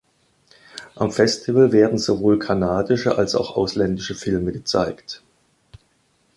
Am 0.95 1.11
Festival 1.11 1.71
werden 1.71 1.99
sowohl 1.99 2.39
kanadische 2.39 3.19
als 3.19 3.35
auch 3.35 3.55
ausländische 3.55 4.15
Filme 4.15 4.51
gezeigt. 4.51 5.21